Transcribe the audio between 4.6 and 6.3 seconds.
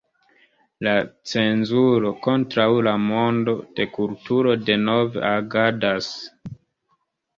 denove agadas.